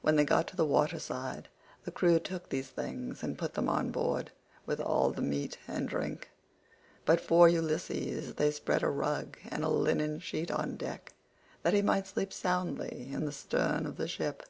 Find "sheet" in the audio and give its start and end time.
10.20-10.50